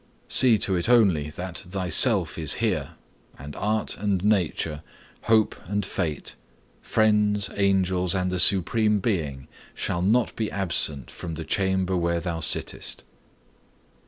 [0.27, 2.95] See to it only that thyself is here,
[3.37, 4.81] and art and nature,
[5.25, 6.33] hope and fate,
[6.81, 12.39] friends, angels and the Supreme Being shall not be absent from the chamber where thou
[12.39, 13.03] sittest.